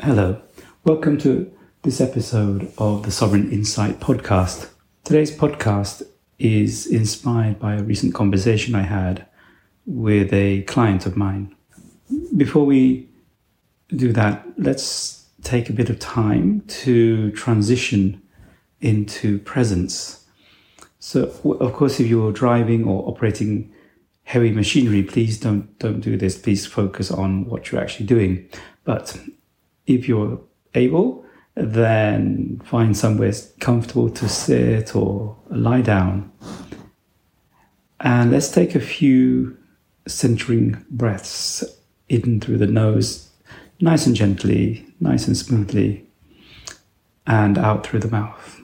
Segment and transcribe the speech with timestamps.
[0.00, 0.40] Hello,
[0.84, 1.52] welcome to
[1.82, 4.70] this episode of the Sovereign Insight podcast.
[5.02, 6.04] Today's podcast
[6.38, 9.26] is inspired by a recent conversation I had
[9.86, 11.52] with a client of mine.
[12.36, 13.08] Before we
[13.88, 18.22] do that, let's take a bit of time to transition
[18.80, 20.26] into presence.
[21.00, 21.24] So,
[21.58, 23.74] of course, if you're driving or operating
[24.22, 26.38] heavy machinery, please don't don't do this.
[26.38, 28.48] Please focus on what you're actually doing.
[28.84, 29.18] But
[29.88, 30.40] if you're
[30.74, 31.24] able,
[31.54, 36.30] then find somewhere comfortable to sit or lie down.
[38.00, 39.56] And let's take a few
[40.06, 41.64] centering breaths
[42.08, 43.30] in through the nose,
[43.80, 46.06] nice and gently, nice and smoothly,
[47.26, 48.60] and out through the mouth.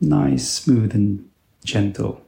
[0.00, 1.28] Nice, smooth, and
[1.64, 2.25] gentle.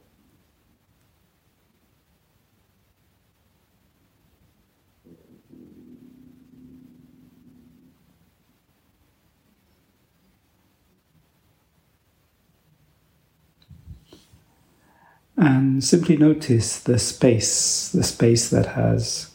[15.39, 19.31] And simply notice the space, the space that has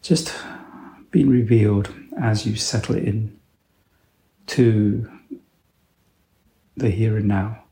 [0.00, 0.34] just
[1.10, 3.38] been revealed as you settle in
[4.46, 5.06] to
[6.78, 7.62] the here and now.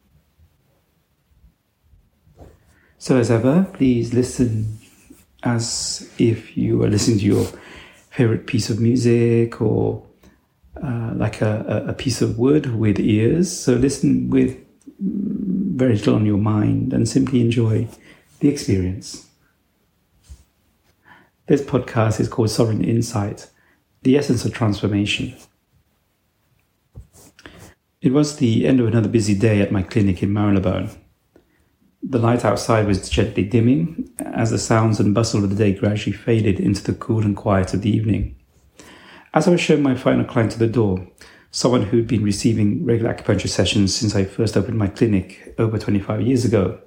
[2.99, 4.79] So, as ever, please listen
[5.43, 7.47] as if you were listening to your
[8.11, 10.05] favorite piece of music or
[10.83, 13.51] uh, like a, a piece of wood with ears.
[13.51, 14.59] So, listen with
[15.75, 17.89] very little on your mind and simply enjoy
[18.39, 19.29] the experience.
[21.47, 23.51] This podcast is called Sovereign Insight
[24.03, 25.35] The Essence of Transformation.
[28.01, 30.91] It was the end of another busy day at my clinic in Marylebone.
[32.03, 36.17] The light outside was gently dimming as the sounds and bustle of the day gradually
[36.17, 38.37] faded into the cool and quiet of the evening.
[39.33, 41.09] As I was showing my final client to the door,
[41.55, 46.21] someone who'd been receiving regular acupuncture sessions since I first opened my clinic over 25
[46.21, 46.81] years ago.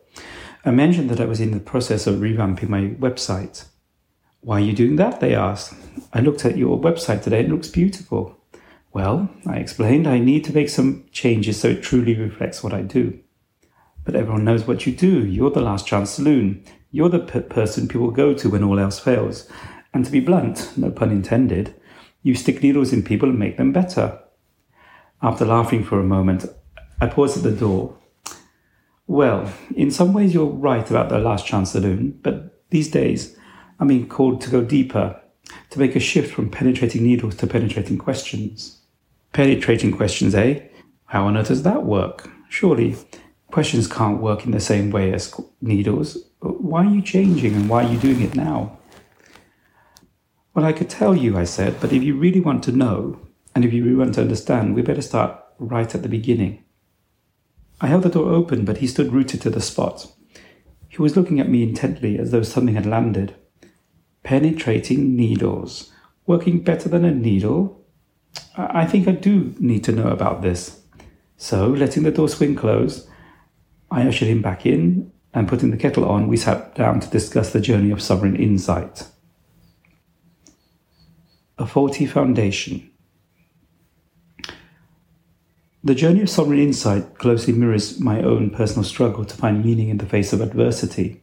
[0.65, 3.63] I mentioned that I was in the process of revamping my website.
[4.41, 5.21] Why are you doing that?
[5.21, 5.73] They asked.
[6.11, 8.35] I looked at your website today, it looks beautiful.
[8.91, 12.81] Well, I explained, I need to make some changes so it truly reflects what I
[12.81, 13.17] do.
[14.03, 15.25] But everyone knows what you do.
[15.25, 16.65] You're the last chance saloon.
[16.91, 19.49] You're the person people go to when all else fails.
[19.93, 21.73] And to be blunt, no pun intended,
[22.21, 24.19] you stick needles in people and make them better.
[25.21, 26.45] After laughing for a moment,
[27.01, 27.97] I paused at the door.
[29.07, 33.37] Well, in some ways you're right about the last chance saloon, but these days
[33.79, 35.19] I'm being called to go deeper,
[35.69, 38.81] to make a shift from penetrating needles to penetrating questions.
[39.33, 40.59] Penetrating questions, eh?
[41.05, 42.29] How on earth does that work?
[42.49, 42.95] Surely
[43.51, 46.17] questions can't work in the same way as needles.
[46.41, 48.77] Why are you changing and why are you doing it now?
[50.53, 53.19] Well, I could tell you, I said, but if you really want to know,
[53.57, 56.63] and if you really want to understand, we better start right at the beginning.
[57.81, 60.13] I held the door open, but he stood rooted to the spot.
[60.87, 63.33] He was looking at me intently as though something had landed.
[64.21, 65.91] Penetrating needles.
[66.27, 67.83] Working better than a needle?
[68.55, 70.79] I think I do need to know about this.
[71.35, 73.07] So, letting the door swing close,
[73.89, 77.53] I ushered him back in, and putting the kettle on, we sat down to discuss
[77.53, 79.07] the journey of sovereign insight.
[81.57, 82.91] A faulty foundation.
[85.83, 89.99] The journey of sovereign insight closely mirrors my own personal struggle to find meaning in
[89.99, 91.21] the face of adversity.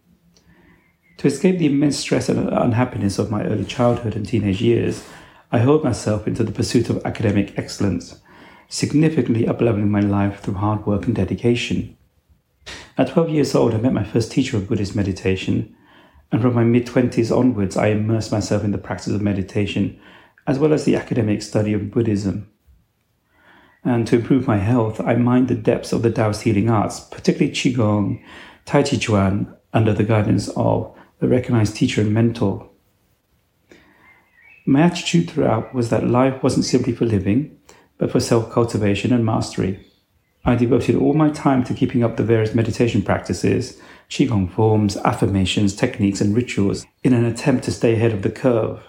[1.18, 5.04] To escape the immense stress and unhappiness of my early childhood and teenage years,
[5.50, 8.20] I hurled myself into the pursuit of academic excellence,
[8.68, 11.96] significantly upleveling my life through hard work and dedication.
[12.96, 15.74] At 12 years old, I met my first teacher of Buddhist meditation,
[16.30, 20.00] and from my mid 20s onwards, I immersed myself in the practice of meditation
[20.46, 22.50] as well as the academic study of Buddhism.
[23.84, 27.52] And to improve my health, I mined the depths of the Taoist healing arts, particularly
[27.52, 28.22] Qigong,
[28.64, 32.68] Tai Chi Chuan, under the guidance of a recognized teacher and mentor.
[34.66, 37.58] My attitude throughout was that life wasn't simply for living,
[37.98, 39.86] but for self cultivation and mastery.
[40.46, 45.74] I devoted all my time to keeping up the various meditation practices, Qigong forms, affirmations,
[45.74, 48.82] techniques, and rituals in an attempt to stay ahead of the curve.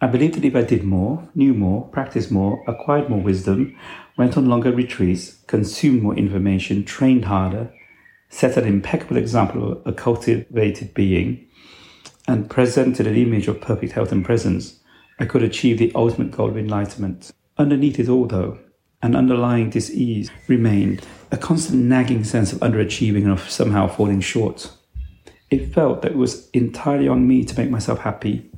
[0.00, 3.76] I believed that if I did more, knew more, practiced more, acquired more wisdom,
[4.18, 7.72] went on longer retreats, consumed more information, trained harder,
[8.28, 11.46] set an impeccable example of a cultivated being,
[12.26, 14.80] and presented an image of perfect health and presence,
[15.18, 17.32] I could achieve the ultimate goal of enlightenment.
[17.56, 18.58] Underneath it all, though,
[19.02, 24.72] an underlying dis-ease remained, a constant nagging sense of underachieving and of somehow falling short.
[25.50, 28.50] It felt that it was entirely on me to make myself happy,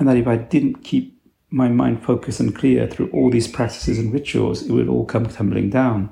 [0.00, 1.16] and that if I didn't keep
[1.50, 5.26] my mind focused and clear through all these practices and rituals, it would all come
[5.26, 6.10] tumbling down.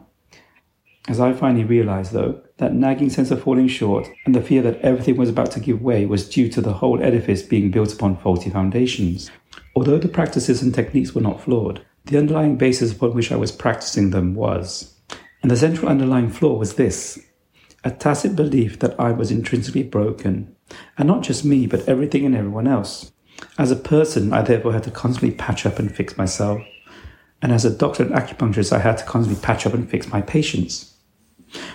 [1.09, 4.81] As I finally realized, though, that nagging sense of falling short and the fear that
[4.83, 8.19] everything was about to give way was due to the whole edifice being built upon
[8.19, 9.31] faulty foundations.
[9.75, 13.53] Although the practices and techniques were not flawed, the underlying basis upon which I was
[13.53, 14.95] practicing them was.
[15.41, 17.19] And the central underlying flaw was this
[17.85, 20.55] a tacit belief that I was intrinsically broken,
[20.99, 23.13] and not just me, but everything and everyone else.
[23.59, 26.63] As a person, I therefore had to constantly patch up and fix myself.
[27.43, 30.23] And as a doctor and acupuncturist, I had to constantly patch up and fix my
[30.23, 30.95] patients.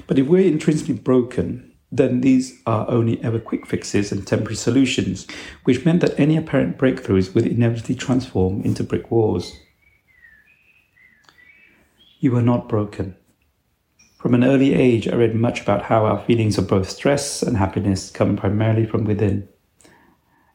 [0.07, 5.27] But if we're intrinsically broken, then these are only ever quick fixes and temporary solutions,
[5.65, 9.53] which meant that any apparent breakthroughs would inevitably transform into brick walls.
[12.19, 13.18] You are not broken.
[14.19, 17.57] From an early age, I read much about how our feelings of both stress and
[17.57, 19.50] happiness come primarily from within.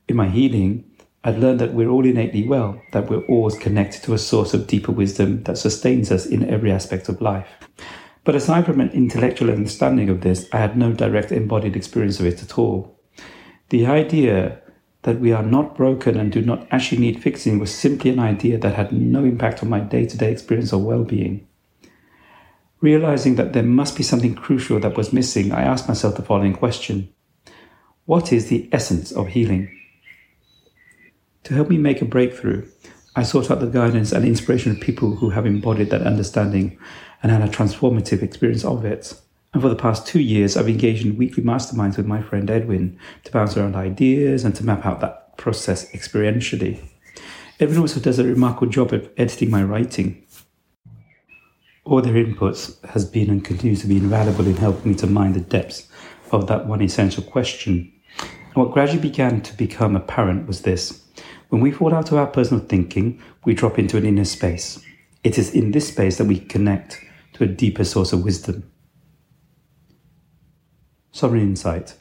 [0.08, 0.87] In my healing,
[1.24, 4.66] I'd learned that we're all innately well, that we're always connected to a source of
[4.66, 7.48] deeper wisdom that sustains us in every aspect of life.
[8.24, 12.26] But aside from an intellectual understanding of this, I had no direct embodied experience of
[12.26, 13.00] it at all.
[13.70, 14.60] The idea
[15.02, 18.58] that we are not broken and do not actually need fixing was simply an idea
[18.58, 21.46] that had no impact on my day to day experience of well being.
[22.80, 26.54] Realizing that there must be something crucial that was missing, I asked myself the following
[26.54, 27.12] question
[28.04, 29.77] What is the essence of healing?
[31.44, 32.68] To help me make a breakthrough,
[33.16, 36.78] I sought out the guidance and inspiration of people who have embodied that understanding
[37.22, 39.14] and had a transformative experience of it.
[39.52, 42.98] And for the past two years, I've engaged in weekly masterminds with my friend Edwin
[43.24, 46.80] to bounce around ideas and to map out that process experientially.
[47.58, 50.24] Edwin also does a remarkable job of editing my writing.
[51.84, 55.32] All their inputs has been and continues to be invaluable in helping me to mine
[55.32, 55.88] the depths
[56.30, 57.90] of that one essential question.
[58.20, 61.07] And what gradually began to become apparent was this.
[61.48, 64.80] When we fall out of our personal thinking, we drop into an inner space.
[65.24, 67.00] It is in this space that we connect
[67.34, 68.70] to a deeper source of wisdom.
[71.10, 71.94] Sovereign Insight.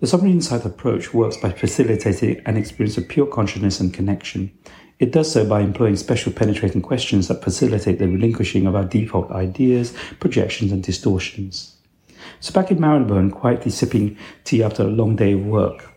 [0.00, 4.56] The Sovereign Insight approach works by facilitating an experience of pure consciousness and connection.
[4.98, 9.30] It does so by employing special penetrating questions that facilitate the relinquishing of our default
[9.30, 11.76] ideas, projections, and distortions.
[12.40, 15.92] So, back in Marylebone, quietly sipping tea after a long day of work,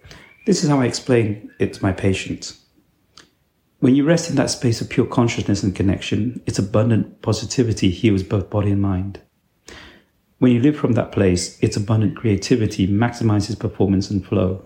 [0.46, 2.66] this is how I explain it to my patients.
[3.79, 8.23] When you rest in that space of pure consciousness and connection, its abundant positivity heals
[8.23, 9.21] both body and mind.
[10.39, 14.65] When you live from that place, its abundant creativity maximizes performance and flow.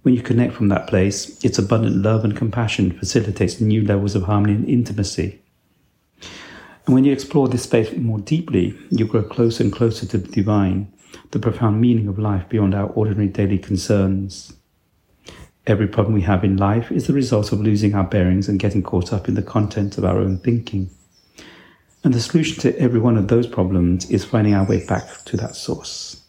[0.00, 4.22] When you connect from that place, its abundant love and compassion facilitates new levels of
[4.22, 5.42] harmony and intimacy.
[6.86, 10.28] And when you explore this space more deeply, you grow closer and closer to the
[10.28, 10.90] divine,
[11.32, 14.54] the profound meaning of life beyond our ordinary daily concerns.
[15.66, 18.82] Every problem we have in life is the result of losing our bearings and getting
[18.82, 20.90] caught up in the content of our own thinking.
[22.02, 25.38] And the solution to every one of those problems is finding our way back to
[25.38, 26.23] that source.